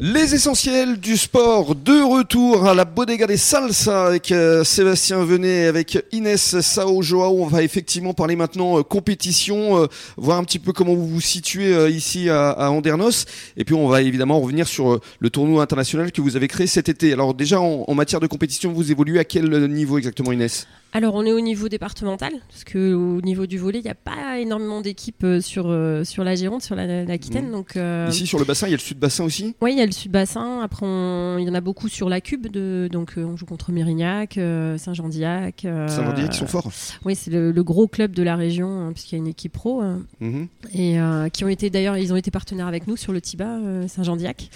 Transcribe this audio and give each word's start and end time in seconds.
Les 0.00 0.32
essentiels 0.32 1.00
du 1.00 1.16
sport, 1.16 1.74
de 1.74 2.00
retour 2.00 2.68
à 2.68 2.72
la 2.72 2.84
Bodega 2.84 3.26
des 3.26 3.36
Salsa 3.36 4.06
avec 4.06 4.30
euh, 4.30 4.62
Sébastien 4.62 5.24
Venet, 5.24 5.66
avec 5.66 5.98
Inès 6.12 6.60
Sao 6.60 7.02
Joao. 7.02 7.42
On 7.42 7.48
va 7.48 7.64
effectivement 7.64 8.14
parler 8.14 8.36
maintenant 8.36 8.78
euh, 8.78 8.84
compétition, 8.84 9.82
euh, 9.82 9.86
voir 10.16 10.38
un 10.38 10.44
petit 10.44 10.60
peu 10.60 10.72
comment 10.72 10.94
vous 10.94 11.08
vous 11.08 11.20
situez 11.20 11.90
ici 11.90 12.30
à, 12.30 12.70
Andernos. 12.70 13.24
Et 13.56 13.64
puis 13.64 13.74
on 13.74 13.88
va 13.88 14.00
évidemment 14.00 14.38
revenir 14.38 14.68
sur 14.68 15.00
le 15.18 15.30
tournoi 15.30 15.64
international 15.64 16.12
que 16.12 16.20
vous 16.20 16.36
avez 16.36 16.46
créé 16.46 16.68
cet 16.68 16.88
été. 16.88 17.12
Alors 17.12 17.34
déjà 17.34 17.60
en 17.60 17.92
matière 17.94 18.20
de 18.20 18.28
compétition, 18.28 18.72
vous 18.72 18.92
évoluez 18.92 19.18
à 19.18 19.24
quel 19.24 19.50
niveau 19.66 19.98
exactement 19.98 20.30
Inès? 20.30 20.68
Alors 20.94 21.14
on 21.14 21.24
est 21.26 21.32
au 21.32 21.40
niveau 21.40 21.68
départemental, 21.68 22.32
parce 22.48 22.64
que 22.64 22.94
au 22.94 23.20
niveau 23.20 23.46
du 23.46 23.58
volet, 23.58 23.78
il 23.80 23.84
n'y 23.84 23.90
a 23.90 23.94
pas 23.94 24.38
énormément 24.38 24.80
d'équipes 24.80 25.22
euh, 25.22 25.40
sur, 25.42 25.66
euh, 25.68 26.02
sur 26.02 26.24
la 26.24 26.34
Gironde, 26.34 26.62
sur 26.62 26.74
la- 26.74 27.04
l'Aquitaine. 27.04 27.46
Mhm. 27.48 27.52
Donc, 27.52 27.76
euh, 27.76 28.08
Ici 28.10 28.26
sur 28.26 28.38
le 28.38 28.46
bassin, 28.46 28.66
il 28.68 28.70
y 28.70 28.72
a 28.72 28.78
le 28.78 28.82
sud-bassin 28.82 29.24
aussi 29.24 29.54
oui, 29.60 29.72
il 29.72 29.78
y 29.78 29.82
a 29.82 29.86
le 29.86 29.92
sud-bassin. 29.92 30.60
Après, 30.62 30.86
on- 30.86 31.36
il 31.38 31.46
y 31.46 31.50
en 31.50 31.54
a 31.54 31.60
beaucoup 31.60 31.88
sur 31.88 32.08
la 32.08 32.22
Cube. 32.22 32.46
De, 32.48 32.88
donc, 32.90 33.12
on 33.18 33.36
joue 33.36 33.44
contre 33.44 33.70
Mérignac, 33.70 34.38
euh, 34.38 34.78
Saint-Jean-d'Iac. 34.78 35.66
euh, 35.66 35.88
Saint-Jean-Dié 35.88 36.28
qui 36.30 36.38
sont 36.38 36.46
forts. 36.46 36.70
Oui, 37.04 37.14
c'est 37.14 37.30
le, 37.30 37.52
le 37.52 37.62
gros 37.62 37.86
club 37.86 38.12
de 38.12 38.22
la 38.22 38.34
région, 38.36 38.68
hein, 38.70 38.92
puisqu'il 38.94 39.16
y 39.16 39.18
a 39.18 39.22
une 39.22 39.28
équipe 39.28 39.52
pro. 39.52 39.82
hein, 39.82 40.00
Mhm. 40.20 40.48
et 40.74 40.96
qui 41.32 41.44
ont 41.44 41.48
été 41.48 41.68
d'ailleurs, 41.68 41.98
ils 41.98 42.14
ont 42.14 42.16
été 42.16 42.30
partenaires 42.30 42.66
avec 42.66 42.86
nous 42.86 42.96
sur 42.96 43.12
le 43.12 43.20
Tiba 43.20 43.58
Saint-Jean-d'Iac. 43.88 44.48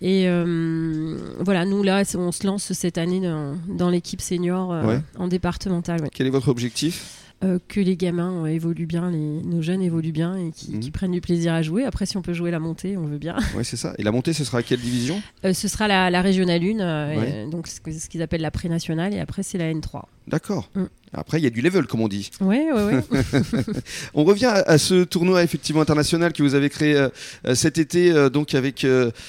Et 0.00 0.28
euh, 0.28 1.16
voilà, 1.40 1.64
nous 1.64 1.82
là, 1.82 2.02
on 2.16 2.32
se 2.32 2.46
lance 2.46 2.72
cette 2.72 2.98
année 2.98 3.20
dans, 3.20 3.56
dans 3.68 3.90
l'équipe 3.90 4.20
senior 4.20 4.72
euh, 4.72 4.86
Ouais. 4.86 5.00
en 5.18 5.28
départemental. 5.28 6.00
ouais. 6.02 6.08
Quel 6.12 6.26
est 6.26 6.30
votre 6.30 6.48
objectif? 6.48 7.16
Euh, 7.42 7.58
que 7.68 7.80
les 7.80 7.96
gamins 7.96 8.44
évoluent 8.44 8.84
bien, 8.84 9.10
les, 9.10 9.18
nos 9.18 9.62
jeunes 9.62 9.80
évoluent 9.80 10.12
bien 10.12 10.36
et 10.36 10.50
qui, 10.50 10.72
Mhm. 10.72 10.90
prennent 10.90 11.12
du 11.12 11.22
plaisir 11.22 11.54
à 11.54 11.62
jouer. 11.62 11.84
Après, 11.84 12.04
si 12.04 12.18
on 12.18 12.22
peut 12.22 12.34
jouer 12.34 12.50
la 12.50 12.58
montée, 12.58 12.98
on 12.98 13.06
veut 13.06 13.16
bien. 13.16 13.34
Ouais, 13.56 13.64
c'est 13.64 13.78
ça. 13.78 13.94
Et 13.96 14.02
la 14.02 14.12
montée, 14.12 14.34
ce 14.34 14.44
sera 14.44 14.58
à 14.58 14.62
quelle 14.62 14.80
division? 14.80 15.22
Ce 15.42 15.66
sera 15.68 15.88
la, 15.88 16.10
la 16.10 16.20
régionale 16.20 16.62
1, 16.62 16.80
euh, 16.80 17.16
Ouais. 17.18 17.44
et, 17.46 17.50
donc 17.50 17.66
ce 17.66 17.80
ce 17.98 18.08
qu'ils 18.10 18.20
appellent 18.20 18.42
la 18.42 18.50
pré-nationale, 18.50 19.14
et 19.14 19.20
après 19.20 19.42
c'est 19.42 19.56
la 19.56 19.72
N3. 19.72 20.02
D'accord. 20.28 20.68
Mm. 20.74 20.84
Après, 21.12 21.38
il 21.40 21.44
y 21.44 21.46
a 21.46 21.50
du 21.50 21.60
level, 21.60 21.86
comme 21.86 22.00
on 22.02 22.08
dit. 22.08 22.30
Ouais, 22.40 22.70
ouais, 22.72 22.84
ouais. 22.84 23.02
On 24.14 24.24
revient 24.24 24.46
à, 24.46 24.78
ce 24.78 25.02
tournoi 25.04 25.42
effectivement 25.42 25.80
international 25.82 26.32
que 26.32 26.42
vous 26.42 26.54
avez 26.54 26.70
créé 26.70 26.94
euh, 26.96 27.08
euh, 27.46 27.54
cet 27.54 27.78
été, 27.78 28.12
euh, 28.12 28.28
donc 28.30 28.54
avec 28.54 28.86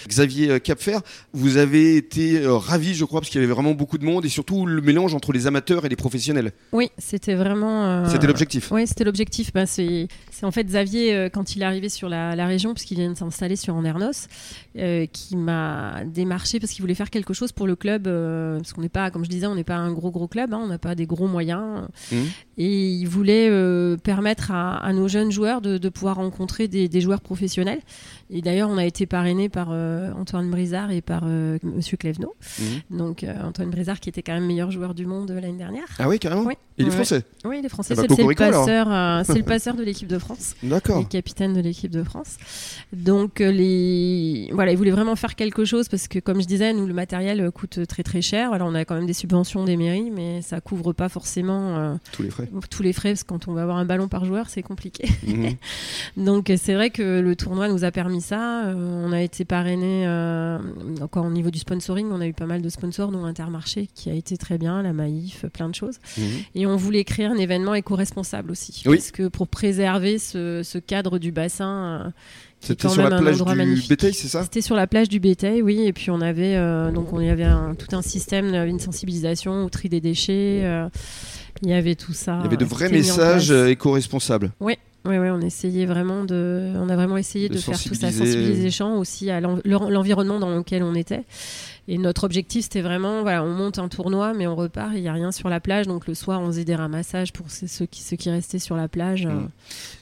Xavier 0.07 0.59
Capfer. 0.59 0.97
Vous 1.33 1.57
avez 1.57 1.95
été 1.95 2.41
ravi, 2.45 2.93
je 2.93 3.05
crois, 3.05 3.19
parce 3.21 3.29
qu'il 3.31 3.41
y 3.41 3.43
avait 3.43 3.51
vraiment 3.53 3.73
beaucoup 3.73 3.97
de 3.97 4.05
monde 4.05 4.25
et 4.25 4.29
surtout 4.29 4.65
le 4.65 4.81
mélange 4.81 5.15
entre 5.15 5.31
les 5.33 5.47
amateurs 5.47 5.85
et 5.85 5.89
les 5.89 5.95
professionnels. 5.95 6.51
oui, 6.71 6.89
c'était 6.97 7.35
vraiment. 7.35 7.85
euh, 7.85 8.05
C'était 8.09 8.27
l'objectif. 8.27 8.71
Oui, 8.71 8.85
c'était 8.85 9.03
l'objectif. 9.03 9.51
Bah, 9.53 9.65
c'est 9.65 10.07
en 10.43 10.51
fait 10.51 10.63
Xavier, 10.63 11.29
quand 11.33 11.55
il 11.55 11.61
est 11.61 11.65
arrivé 11.65 11.87
sur 11.89 12.09
la, 12.09 12.35
la 12.35 12.45
région, 12.47 12.73
puisqu'il 12.73 12.97
vient 12.97 13.11
de 13.11 13.17
s'installer 13.17 13.55
sur 13.55 13.75
Andernos, 13.75 14.27
euh, 14.77 15.05
qui 15.11 15.35
m'a 15.35 16.01
démarché 16.05 16.59
parce 16.59 16.71
qu'il 16.73 16.81
voulait 16.81 16.95
faire 16.95 17.09
quelque 17.09 17.33
chose 17.33 17.51
pour 17.51 17.67
le 17.67 17.75
club. 17.75 18.07
euh, 18.07 18.57
parce 18.57 18.73
qu'on 18.73 18.81
n'est 18.81 18.89
pas, 18.89 19.11
comme 19.11 19.23
je 19.25 19.29
disais, 19.29 19.45
on 19.47 19.55
n'est 19.55 19.63
pas 19.63 19.75
un 19.75 19.91
gros 19.91 20.11
gros 20.11 20.27
club, 20.27 20.53
hein, 20.53 20.59
on 20.63 20.67
n'a 20.67 20.77
pas 20.79 20.95
des 20.95 21.05
gros 21.05 21.27
moyens. 21.27 21.61
Mhm. 22.11 22.25
Et 22.57 22.89
il 22.89 23.05
voulait 23.07 23.47
euh, 23.49 23.97
permettre 23.97 24.51
à, 24.51 24.77
à 24.77 24.93
nos 24.93 25.07
jeunes 25.07 25.31
joueurs 25.31 25.61
de, 25.61 25.77
de 25.77 25.89
pouvoir 25.89 26.17
rencontrer 26.17 26.67
des, 26.67 26.87
des 26.87 27.01
joueurs 27.01 27.21
professionnels. 27.21 27.79
Et 28.33 28.41
d'ailleurs, 28.41 28.69
on 28.69 28.77
a 28.77 28.85
été 28.85 29.05
parrainé 29.05 29.49
par 29.49 29.69
euh, 29.71 30.11
Antoine 30.13 30.49
Brizard 30.49 30.91
et 30.91 31.01
par 31.01 31.23
euh, 31.25 31.57
Monsieur 31.63 31.97
Clevenot. 31.97 32.33
Mhm. 32.59 32.97
Donc 32.97 33.23
euh, 33.23 33.33
Antoine 33.43 33.69
Brizard 33.69 33.99
qui 33.99 34.07
était 34.07 34.21
quand 34.21 34.33
même 34.33 34.45
meilleur 34.45 34.71
joueur 34.71 34.93
du 34.93 35.05
monde 35.05 35.31
l'année 35.31 35.57
dernière. 35.57 35.85
Ah 35.99 36.07
oui, 36.07 36.17
carrément. 36.17 36.43
Oui. 36.43 36.53
Il 36.77 36.87
est 36.87 36.91
français. 36.91 37.23
Oui, 37.43 37.57
il 37.59 37.65
est 37.65 37.69
français. 37.69 37.93
Ah 37.97 38.01
bah, 38.01 38.07
c'est 38.09 38.23
le 38.23 38.41
alors. 38.41 38.65
passeur, 38.65 39.25
c'est 39.25 39.37
le 39.37 39.43
passeur 39.45 39.75
de 39.75 39.83
l'équipe 39.83 40.07
de 40.07 40.17
France 40.17 40.55
D'accord. 40.63 40.99
et 41.01 41.05
capitaine 41.05 41.53
de 41.53 41.59
l'équipe 41.59 41.91
de 41.91 42.03
France. 42.03 42.37
Donc 42.93 43.39
les 43.39 44.49
voilà, 44.53 44.71
il 44.71 44.77
voulait 44.77 44.89
vraiment 44.91 45.15
faire 45.15 45.35
quelque 45.35 45.63
chose 45.65 45.89
parce 45.89 46.07
que 46.07 46.17
comme 46.17 46.41
je 46.41 46.47
disais, 46.47 46.73
nous 46.73 46.87
le 46.87 46.93
matériel 46.93 47.51
coûte 47.51 47.85
très 47.85 48.01
très 48.01 48.21
cher. 48.21 48.47
Voilà, 48.47 48.65
on 48.65 48.73
a 48.73 48.83
quand 48.85 48.95
même 48.95 49.05
des 49.05 49.13
subventions 49.13 49.63
des 49.65 49.77
mairies, 49.77 50.09
mais 50.09 50.41
ça 50.41 50.59
couvre 50.61 50.93
pas 50.93 51.09
forcément 51.09 51.60
euh, 51.77 51.95
Tous 52.11 52.23
les 52.23 52.29
frais. 52.29 52.49
tous 52.69 52.83
les 52.83 52.93
frais 52.93 53.09
parce 53.09 53.23
que 53.23 53.29
quand 53.29 53.47
on 53.47 53.53
va 53.53 53.63
avoir 53.63 53.77
un 53.77 53.85
ballon 53.85 54.07
par 54.07 54.25
joueur, 54.25 54.49
c'est 54.49 54.61
compliqué. 54.63 55.09
Mhm. 55.25 55.55
Donc 56.17 56.51
c'est 56.57 56.73
vrai 56.73 56.89
que 56.89 57.19
le 57.19 57.35
tournoi 57.35 57.67
nous 57.67 57.83
a 57.83 57.91
permis 57.91 58.21
ça. 58.21 58.65
Euh, 58.65 58.73
on 59.05 59.11
a 59.11 59.21
été 59.21 59.45
parrainé 59.45 60.05
euh, 60.07 60.57
encore 61.01 61.25
au 61.25 61.29
niveau 61.29 61.49
du 61.51 61.59
sponsoring, 61.59 62.07
on 62.11 62.21
a 62.21 62.27
eu 62.27 62.33
pas 62.33 62.45
mal 62.45 62.61
de 62.61 62.69
sponsors, 62.69 63.11
dont 63.11 63.25
Intermarché 63.25 63.87
qui 63.93 64.09
a 64.09 64.13
été 64.13 64.37
très 64.37 64.57
bien, 64.57 64.81
la 64.81 64.93
Maïf, 64.93 65.45
plein 65.53 65.69
de 65.69 65.75
choses. 65.75 65.99
Mhm. 66.17 66.23
Et 66.55 66.65
on 66.67 66.75
voulait 66.75 67.03
créer 67.03 67.25
un 67.25 67.37
événement 67.37 67.73
éco-responsable 67.75 68.51
aussi. 68.51 68.83
Oui. 68.85 68.97
Parce 68.97 69.11
que 69.11 69.27
pour 69.27 69.47
préserver 69.47 70.17
ce, 70.17 70.61
ce 70.63 70.77
cadre 70.77 71.19
du 71.19 71.31
bassin, 71.31 72.13
C'était 72.61 72.87
sur 72.89 73.01
la 73.09 73.17
plage 73.19 73.37
du 73.37 73.43
magnifique. 73.55 73.89
bétail, 73.89 74.13
c'est 74.13 74.27
ça 74.27 74.43
C'était 74.43 74.61
sur 74.61 74.75
la 74.75 74.85
plage 74.87 75.09
du 75.09 75.19
Bétail, 75.19 75.61
oui. 75.61 75.81
Et 75.81 75.93
puis 75.93 76.11
on 76.11 76.21
avait 76.21 76.55
euh, 76.55 76.91
donc 76.91 77.11
on 77.11 77.19
y 77.19 77.29
avait 77.29 77.43
un- 77.43 77.73
tout 77.75 77.95
un 77.95 78.01
système, 78.03 78.53
une 78.53 78.79
sensibilisation 78.79 79.65
au 79.65 79.69
tri 79.69 79.89
des 79.89 79.99
déchets. 79.99 80.61
euh, 80.63 80.87
il 81.63 81.69
y 81.69 81.73
avait 81.73 81.95
tout 81.95 82.13
ça. 82.13 82.37
Il 82.39 82.43
y 82.43 82.47
avait 82.47 82.57
de 82.57 82.65
vrais 82.65 82.89
messages 82.89 83.51
euh, 83.51 83.67
éco-responsables. 83.67 84.51
Oui, 84.59 84.75
oui, 85.05 85.17
on 85.17 85.41
essayait 85.41 85.85
vraiment 85.87 86.23
de, 86.23 86.71
on 86.75 86.87
a 86.89 86.95
vraiment 86.95 87.17
essayé 87.17 87.49
De 87.49 87.55
de, 87.55 87.59
faire 87.59 87.79
tout 87.81 87.93
ça, 87.95 88.11
sensibiliser. 88.11 88.63
les 88.63 88.69
gens 88.69 88.95
aussi 88.97 89.29
à 89.31 89.41
l'en- 89.41 89.59
l'en- 89.65 89.89
l'environnement 89.89 90.39
dans 90.39 90.55
lequel 90.55 90.83
on 90.83 90.93
était. 90.95 91.23
Et 91.87 91.97
notre 91.97 92.23
objectif, 92.23 92.63
c'était 92.63 92.81
vraiment, 92.81 93.21
voilà, 93.23 93.43
on 93.43 93.49
monte 93.53 93.79
un 93.79 93.87
tournoi, 93.89 94.33
mais 94.33 94.45
on 94.47 94.55
repart, 94.55 94.91
il 94.95 95.01
n'y 95.01 95.07
a 95.07 95.13
rien 95.13 95.31
sur 95.31 95.49
la 95.49 95.59
plage. 95.59 95.87
Donc 95.87 96.07
le 96.07 96.13
soir, 96.13 96.39
on 96.41 96.47
faisait 96.47 96.63
des 96.65 96.75
ramassages 96.75 97.33
pour 97.33 97.47
ceux 97.49 97.85
qui, 97.87 98.01
ceux 98.03 98.15
qui 98.15 98.29
restaient 98.29 98.59
sur 98.59 98.75
la 98.75 98.87
plage. 98.87 99.25
Mm. 99.25 99.49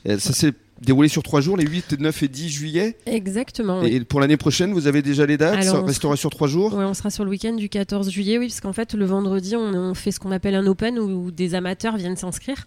Euh, 0.09 0.19
Ça 0.19 0.33
s'est 0.33 0.53
déroulé 0.81 1.07
sur 1.09 1.23
trois 1.23 1.41
jours, 1.41 1.57
les 1.57 1.65
8, 1.67 1.99
9 1.99 2.23
et 2.23 2.27
10 2.27 2.49
juillet. 2.49 2.97
Exactement. 3.05 3.81
oui. 3.81 3.93
Et 3.95 3.99
pour 4.05 4.19
l'année 4.19 4.37
prochaine, 4.37 4.73
vous 4.73 4.87
avez 4.87 5.01
déjà 5.01 5.25
les 5.25 5.37
dates 5.37 5.53
Alors, 5.53 5.63
Ça 5.75 5.81
on 5.81 5.85
restera 5.85 6.15
sur 6.15 6.29
trois 6.29 6.47
jours 6.47 6.73
Ouais, 6.73 6.85
on 6.85 6.93
sera 6.93 7.09
sur 7.09 7.23
le 7.23 7.29
week-end 7.29 7.53
du 7.53 7.69
14 7.69 8.09
juillet, 8.09 8.37
oui, 8.37 8.47
parce 8.47 8.61
qu'en 8.61 8.73
fait, 8.73 8.93
le 8.93 9.05
vendredi, 9.05 9.55
on, 9.55 9.73
on 9.73 9.93
fait 9.93 10.11
ce 10.11 10.19
qu'on 10.19 10.31
appelle 10.31 10.55
un 10.55 10.65
open 10.67 10.97
où, 10.99 11.25
où 11.25 11.31
des 11.31 11.55
amateurs 11.55 11.97
viennent 11.97 12.15
s'inscrire 12.15 12.65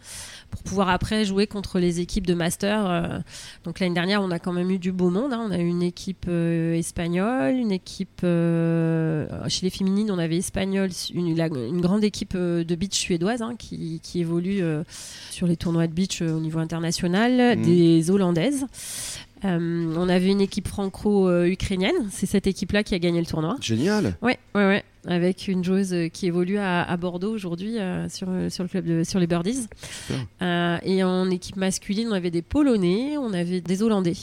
pour 0.50 0.62
pouvoir 0.62 0.90
après 0.90 1.24
jouer 1.24 1.46
contre 1.46 1.78
les 1.78 2.00
équipes 2.00 2.26
de 2.26 2.34
master. 2.34 2.86
euh. 2.90 3.18
donc 3.64 3.80
l'année 3.80 3.94
dernière, 3.94 4.20
on 4.22 4.30
a 4.30 4.38
quand 4.38 4.52
même 4.52 4.70
eu 4.70 4.78
du 4.78 4.92
beau 4.92 5.08
monde. 5.08 5.32
hein. 5.32 5.42
On 5.48 5.50
a 5.50 5.58
eu 5.58 5.66
une 5.66 5.82
équipe 5.82 6.26
euh, 6.28 6.74
espagnole, 6.74 7.54
une 7.56 7.72
équipe 7.72 8.20
euh, 8.24 9.26
chez 9.48 9.64
les 9.64 9.70
féminines, 9.70 10.10
on 10.10 10.18
avait 10.18 10.36
espagnol, 10.36 10.90
une, 11.14 11.34
la- 11.36 11.46
une 11.46 11.80
grande 11.80 12.04
équipe 12.04 12.36
de 12.36 12.74
beach 12.74 12.94
suédoise 12.98 13.40
hein, 13.42 13.54
qui, 13.58 14.00
qui 14.02 14.20
évolue 14.20 14.62
euh, 14.62 14.82
sur 15.30 15.46
les 15.46 15.56
tournois 15.56 15.86
de 15.86 15.92
beach 15.92 16.20
au 16.22 16.40
niveau 16.40 16.58
international, 16.58 17.60
des 17.62 18.01
hollandaises. 18.10 18.66
Euh, 19.44 19.94
on 19.96 20.08
avait 20.08 20.28
une 20.28 20.40
équipe 20.40 20.68
franco-ukrainienne. 20.68 22.08
C'est 22.10 22.26
cette 22.26 22.46
équipe-là 22.46 22.84
qui 22.84 22.94
a 22.94 22.98
gagné 22.98 23.18
le 23.18 23.26
tournoi. 23.26 23.56
Génial. 23.60 24.16
Ouais, 24.22 24.38
ouais, 24.54 24.66
ouais. 24.66 24.84
Avec 25.08 25.48
une 25.48 25.64
joueuse 25.64 25.92
euh, 25.92 26.06
qui 26.06 26.26
évolue 26.26 26.58
à, 26.58 26.82
à 26.82 26.96
Bordeaux 26.96 27.32
aujourd'hui 27.32 27.78
euh, 27.78 28.08
sur, 28.08 28.28
sur 28.50 28.62
le 28.62 28.68
club 28.68 28.84
de, 28.84 29.02
sur 29.02 29.18
les 29.18 29.26
Birdies. 29.26 29.66
Euh, 30.42 30.78
et 30.84 31.02
en 31.02 31.28
équipe 31.28 31.56
masculine, 31.56 32.06
on 32.08 32.12
avait 32.12 32.30
des 32.30 32.42
Polonais, 32.42 33.16
on 33.18 33.32
avait 33.32 33.60
des 33.60 33.82
Hollandais 33.82 34.14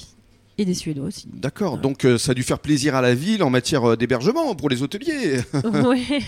et 0.59 0.65
des 0.65 0.73
Suédois 0.73 1.05
aussi. 1.07 1.27
D'accord, 1.33 1.77
donc 1.77 2.05
euh, 2.05 2.17
ça 2.17 2.31
a 2.31 2.33
dû 2.33 2.43
faire 2.43 2.59
plaisir 2.59 2.95
à 2.95 3.01
la 3.01 3.13
ville 3.15 3.43
en 3.43 3.49
matière 3.49 3.91
euh, 3.91 3.95
d'hébergement 3.95 4.53
pour 4.55 4.69
les 4.69 4.81
hôteliers. 4.83 5.41
ouais, 5.63 6.21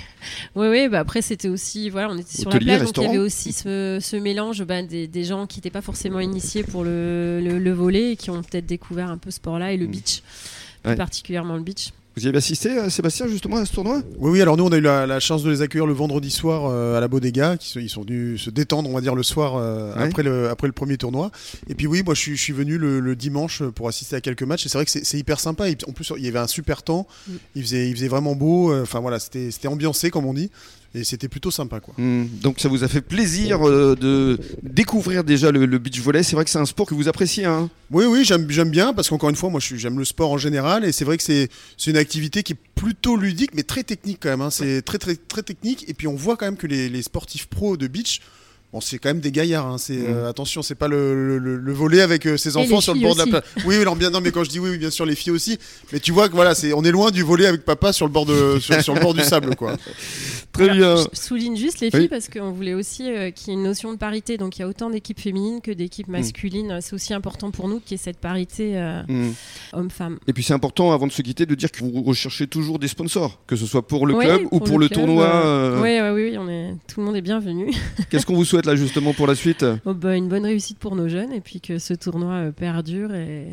ouais, 0.56 0.70
ouais. 0.70 0.90
Bah 0.90 1.00
après, 1.00 1.22
c'était 1.22 1.48
aussi, 1.50 1.90
voilà, 1.90 2.10
on 2.12 2.18
était 2.18 2.38
sur 2.38 2.48
Hôtelier, 2.48 2.66
la 2.72 2.78
plage, 2.80 2.94
donc 2.94 2.98
il 3.04 3.08
y 3.08 3.10
avait 3.10 3.18
aussi 3.18 3.52
ce, 3.54 4.00
ce 4.02 4.16
mélange 4.16 4.64
bah, 4.64 4.82
des, 4.84 5.08
des 5.08 5.24
gens 5.24 5.48
qui 5.48 5.58
n'étaient 5.60 5.70
pas 5.70 5.82
forcément 5.82 6.20
initiés 6.20 6.64
pour 6.64 6.84
le, 6.84 7.40
le, 7.44 7.60
le 7.60 7.72
volley 7.72 8.12
et 8.12 8.16
qui 8.16 8.30
ont 8.30 8.42
peut-être 8.42 8.66
découvert 8.66 9.10
un 9.10 9.18
peu 9.18 9.32
ce 9.32 9.38
sport-là 9.38 9.72
et 9.74 9.78
le 9.78 9.88
Mm. 9.88 9.92
beach, 9.92 10.22
plus 10.84 10.90
Ouais. 10.92 10.96
particulièrement 10.96 11.56
le 11.58 11.62
beach. 11.64 11.92
Vous 12.22 12.28
y 12.28 12.30
avez 12.30 12.38
assisté, 12.38 12.70
euh, 12.78 12.88
Sébastien, 12.92 13.28
justement, 13.28 13.58
à 13.58 13.66
ce 13.66 13.74
tournoi? 13.74 14.04
Oui, 14.20 14.30
oui, 14.34 14.42
alors 14.44 14.56
nous 14.56 14.64
on 14.66 14.72
a 14.72 14.78
eu 14.78 14.82
la, 14.82 15.08
la 15.08 15.20
chance 15.20 15.42
de 15.42 15.50
les 15.50 15.64
accueillir 15.64 15.88
le 15.88 15.94
vendredi 15.94 16.30
soir 16.30 16.66
euh, 16.68 16.96
à 16.96 17.00
la 17.00 17.08
Bodega, 17.08 17.58
qui 17.58 17.68
se- 17.68 17.80
ils 17.80 17.90
sont 17.90 18.02
venus 18.04 18.44
se 18.44 18.52
détendre, 18.52 18.88
on 18.88 18.94
va 18.94 19.02
dire, 19.02 19.16
le 19.16 19.24
soir 19.24 19.56
euh, 19.56 19.96
Ouais. 19.96 20.04
après, 20.04 20.22
le, 20.22 20.48
après 20.48 20.68
le 20.68 20.74
premier 20.74 20.98
tournoi. 20.98 21.32
Et 21.68 21.74
puis 21.74 21.88
oui, 21.88 22.04
moi 22.06 22.14
je 22.14 22.20
suis, 22.20 22.38
je 22.38 22.42
suis 22.44 22.54
venu 22.54 22.78
le, 22.78 23.00
le 23.00 23.16
dimanche 23.16 23.64
pour 23.64 23.88
assister 23.88 24.16
à 24.18 24.22
quelques 24.22 24.44
matchs, 24.44 24.68
et 24.68 24.70
c'est 24.70 24.78
vrai 24.78 24.86
que 24.86 24.92
c'est 24.92 25.18
hyper 25.18 25.40
sympa. 25.40 25.68
Et 25.68 25.76
en 25.88 25.94
plus, 25.94 26.14
il 26.16 26.24
y 26.24 26.28
avait 26.28 26.38
un 26.38 26.46
super 26.46 26.84
temps, 26.84 27.08
Mm. 27.28 27.32
il, 27.56 27.64
faisait, 27.64 27.90
il 27.90 27.96
faisait 27.96 28.08
vraiment 28.08 28.36
beau, 28.36 28.72
enfin 28.80 29.00
voilà, 29.00 29.18
c'était 29.18 29.68
ambiancé 29.68 30.12
comme 30.12 30.26
on 30.28 30.36
dit, 30.36 30.52
et 30.94 31.04
c'était 31.04 31.28
plutôt 31.30 31.52
sympa 31.52 31.80
quoi. 31.80 31.94
Hmm, 31.98 32.26
Donc 32.42 32.60
ça 32.60 32.68
vous 32.68 32.84
a 32.84 32.88
fait 32.88 33.02
plaisir 33.02 33.68
euh, 33.68 33.96
de 33.96 34.38
découvrir 34.64 35.24
déjà 35.24 35.52
le, 35.52 35.66
le 35.66 35.78
beach 35.78 36.00
volley. 36.02 36.24
C'est 36.24 36.36
vrai 36.36 36.44
que 36.46 36.52
c'est 36.52 36.60
un 36.60 36.66
sport 36.66 36.86
que 36.86 36.94
vous 36.94 37.08
appréciez. 37.08 37.46
Hein 37.46 37.70
Oui, 37.92 38.06
oui, 38.06 38.24
j'aime 38.26 38.46
bien 38.70 38.94
parce 38.94 39.10
qu'encore 39.10 39.30
une 39.30 39.36
fois, 39.36 39.50
moi, 39.50 39.60
j'aime 39.62 39.98
le 40.00 40.06
sport 40.06 40.32
en 40.32 40.38
général 40.38 40.84
et 40.86 40.92
c'est 40.92 41.06
vrai 41.06 41.18
que 41.18 41.24
c'est 41.24 41.50
une 41.88 41.98
activité 41.98 42.44
qui 42.44 42.54
est 42.54 42.60
plutôt 42.76 43.16
ludique, 43.16 43.52
mais 43.54 43.64
très 43.64 43.84
technique 43.84 44.18
quand 44.22 44.30
même. 44.30 44.42
hein. 44.42 44.50
C'est 44.50 44.82
très, 44.82 44.98
très, 44.98 45.16
très 45.16 45.44
technique. 45.44 45.86
Et 45.88 45.94
puis, 45.94 46.08
on 46.08 46.16
voit 46.16 46.36
quand 46.36 46.46
même 46.46 46.58
que 46.58 46.68
les, 46.68 46.90
les 46.90 47.02
sportifs 47.04 47.46
pros 47.48 47.78
de 47.78 47.88
beach, 47.88 48.20
bon, 48.74 48.82
c'est 48.82 48.98
quand 49.00 49.10
même 49.10 49.20
des 49.20 49.32
gaillards. 49.32 49.68
hein. 49.68 49.78
C'est 49.78 49.94
Mhm. 49.98 50.06
euh, 50.10 50.30
attention, 50.30 50.62
c'est 50.62 50.76
pas 50.76 50.88
le, 50.88 51.38
le, 51.40 51.58
le 51.58 51.74
volet 51.74 52.02
avec 52.02 52.26
euh, 52.26 52.38
ses 52.38 52.58
enfants 52.58 52.82
sur 52.82 52.94
le 52.96 53.02
bord 53.02 53.14
de 53.16 53.20
la 53.20 53.26
plage. 53.28 53.44
Oui, 53.66 53.76
oui, 53.78 53.86
non, 53.86 53.96
bien, 53.96 54.10
non, 54.10 54.20
mais 54.22 54.32
quand 54.32 54.44
je 54.44 54.50
dis 54.50 54.60
oui, 54.60 54.72
oui, 54.72 54.78
bien 54.78 54.90
sûr, 54.90 55.06
les 55.06 55.16
filles 55.16 55.32
aussi. 55.34 55.58
Mais 55.94 56.00
tu 56.00 56.12
vois 56.12 56.28
que 56.28 56.34
voilà, 56.36 56.56
c'est 56.56 56.74
on 56.74 56.84
est 56.84 56.92
loin 56.92 57.12
du 57.12 57.22
volet 57.24 57.46
avec 57.46 57.64
papa 57.66 57.94
sur 57.94 58.06
le 58.08 58.12
bord 58.12 58.26
de 58.26 58.60
sur, 58.60 58.82
sur 58.82 58.94
le 58.96 59.00
bord 59.02 59.14
du 59.14 59.24
sable, 59.24 59.56
quoi. 59.56 59.78
Très 60.52 60.70
bien. 60.70 60.96
Je 60.98 61.04
souligne 61.14 61.56
juste 61.56 61.80
les 61.80 61.92
filles 61.92 62.08
parce 62.08 62.30
qu'on 62.30 62.52
voulait 62.52 62.74
aussi 62.74 63.10
euh, 63.10 63.32
qu'il 63.32 63.50
y 63.50 63.52
ait 63.52 63.60
une 63.60 63.64
notion 63.64 63.92
de 63.92 63.98
parité. 63.98 64.38
Donc 64.38 64.58
il 64.58 64.62
y 64.62 64.64
a 64.64 64.68
autant 64.68 64.90
d'équipes 64.90 65.20
féminines 65.20 65.62
que 65.62 65.72
d'équipes 65.72 66.08
mm. 66.08 66.12
masculines. 66.12 66.80
C'est 66.82 66.94
aussi 66.94 67.14
important 67.14 67.52
pour 67.52 67.68
nous 67.68 67.80
qu'il 67.80 67.92
y 67.92 67.96
ait 67.96 68.04
cette 68.04 68.20
parité 68.20 68.78
euh, 68.78 69.04
mm. 69.08 69.34
homme-femme. 69.74 70.20
Et 70.28 70.34
puis 70.34 70.44
c'est 70.44 70.54
important 70.54 70.92
avant 70.92 71.08
de 71.08 71.12
se 71.12 71.22
quitter 71.22 71.46
de 71.46 71.56
dire 71.56 71.72
que 71.72 71.84
vous 71.84 72.04
recherchez 72.04 72.48
toujours 72.48 72.80
des 72.80 72.88
sponsors, 72.88 73.40
que 73.48 73.56
ce 73.56 73.66
soit 73.66 73.88
pour 73.88 74.06
le 74.08 74.16
club 74.16 74.42
ou 74.52 74.60
pour 74.60 74.80
le, 74.80 74.90
tournoi. 74.90 75.80
Oui, 75.82 76.00
oui, 76.02 76.10
oui, 76.10 76.38
on 76.38 76.50
est... 76.50 76.76
tout 76.88 77.00
le 77.00 77.06
monde 77.06 77.16
est 77.16 77.22
bienvenu. 77.22 77.72
Qu'est-ce 78.10 78.26
qu'on 78.26 78.36
vous 78.36 78.46
souhaite 78.46 78.66
là 78.66 78.76
justement 78.76 79.14
pour 79.14 79.28
la 79.28 79.36
suite? 79.36 79.66
Oh, 79.86 79.94
bah, 79.94 80.16
Une 80.16 80.28
bonne 80.28 80.46
réussite 80.46 80.80
pour 80.80 80.96
nos 80.96 81.08
jeunes 81.08 81.32
et 81.32 81.42
puis 81.42 81.62
que 81.62 81.80
ce 81.80 81.94
tournoi 81.94 82.52
perdure 82.52 83.14
et, 83.14 83.48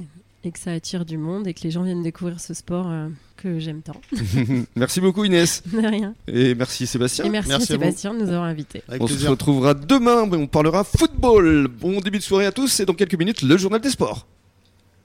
et 0.44 0.50
que 0.50 0.58
ça 0.58 0.72
attire 0.72 1.04
du 1.04 1.18
monde 1.18 1.46
et 1.46 1.54
que 1.54 1.62
les 1.62 1.70
gens 1.70 1.82
viennent 1.82 2.02
découvrir 2.02 2.40
ce 2.40 2.54
sport 2.54 2.90
que 3.38 3.58
j'aime 3.58 3.82
tant. 3.82 4.00
merci 4.76 5.00
beaucoup 5.00 5.24
Inès. 5.24 5.62
De 5.66 5.78
rien. 5.78 6.14
Et 6.26 6.54
merci 6.54 6.86
Sébastien. 6.86 7.24
Et 7.24 7.30
merci, 7.30 7.64
Sébastien 7.64 8.12
de 8.12 8.18
nous 8.18 8.28
avoir 8.28 8.44
invités. 8.44 8.82
on 9.00 9.06
se 9.06 9.26
retrouvera 9.26 9.74
demain, 9.74 10.28
on 10.30 10.46
parlera 10.46 10.84
football. 10.84 11.68
Bon 11.68 12.00
début 12.00 12.18
de 12.18 12.22
soirée 12.22 12.46
à 12.46 12.52
tous 12.52 12.80
et 12.80 12.84
dans 12.84 12.94
quelques 12.94 13.18
minutes 13.18 13.42
le 13.42 13.56
journal 13.56 13.80
des 13.80 13.90
sports. 13.90 14.26